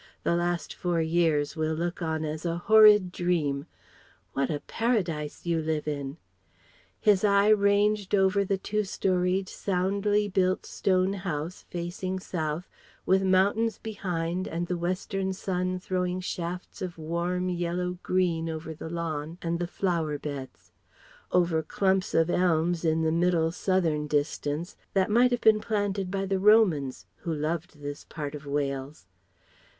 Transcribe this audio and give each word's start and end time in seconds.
The 0.23 0.35
last 0.35 0.73
four 0.73 0.99
years 0.99 1.55
we'll 1.55 1.75
look 1.75 2.01
on 2.01 2.25
as 2.25 2.43
a 2.43 2.57
horrid 2.57 3.11
dream. 3.11 3.67
What 4.33 4.49
a 4.49 4.61
paradise 4.61 5.45
you 5.45 5.61
live 5.61 5.87
in." 5.87 6.17
His 6.99 7.23
eye 7.23 7.49
ranged 7.49 8.15
over 8.15 8.43
the 8.43 8.57
two 8.57 8.83
storeyed, 8.83 9.47
soundly 9.47 10.27
built 10.27 10.65
stone 10.65 11.13
house 11.13 11.65
facing 11.69 12.17
south, 12.19 12.67
with 13.05 13.21
mountains 13.21 13.77
behind 13.77 14.47
and 14.47 14.65
the 14.65 14.75
western 14.75 15.33
sun 15.33 15.77
throwing 15.77 16.19
shafts 16.19 16.81
of 16.81 16.97
warm 16.97 17.47
yellow 17.49 17.99
green 18.01 18.49
over 18.49 18.73
the 18.73 18.89
lawn 18.89 19.37
and 19.39 19.59
the 19.59 19.67
flower 19.67 20.17
beds; 20.17 20.71
over 21.31 21.61
clumps 21.61 22.15
of 22.15 22.27
elms 22.27 22.83
in 22.83 23.03
the 23.03 23.11
middle, 23.11 23.51
southern 23.51 24.07
distance, 24.07 24.75
that 24.95 25.11
might 25.11 25.29
have 25.29 25.41
been 25.41 25.59
planted 25.59 26.09
by 26.09 26.25
the 26.25 26.39
Romans 26.39 27.05
(who 27.17 27.31
loved 27.31 27.79
this 27.83 28.03
part 28.03 28.33
of 28.33 28.47
Wales). 28.47 29.05